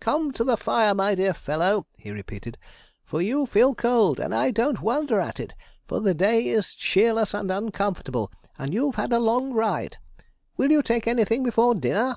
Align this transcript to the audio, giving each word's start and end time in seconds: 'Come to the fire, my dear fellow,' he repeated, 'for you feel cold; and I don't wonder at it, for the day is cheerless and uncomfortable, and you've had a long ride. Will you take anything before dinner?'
'Come 0.00 0.32
to 0.32 0.42
the 0.42 0.56
fire, 0.56 0.94
my 0.94 1.14
dear 1.14 1.34
fellow,' 1.34 1.84
he 1.98 2.10
repeated, 2.10 2.56
'for 3.04 3.20
you 3.20 3.44
feel 3.44 3.74
cold; 3.74 4.18
and 4.18 4.34
I 4.34 4.50
don't 4.50 4.80
wonder 4.80 5.20
at 5.20 5.38
it, 5.38 5.52
for 5.86 6.00
the 6.00 6.14
day 6.14 6.46
is 6.48 6.72
cheerless 6.72 7.34
and 7.34 7.50
uncomfortable, 7.50 8.32
and 8.58 8.72
you've 8.72 8.94
had 8.94 9.12
a 9.12 9.20
long 9.20 9.52
ride. 9.52 9.98
Will 10.56 10.72
you 10.72 10.80
take 10.80 11.06
anything 11.06 11.42
before 11.42 11.74
dinner?' 11.74 12.16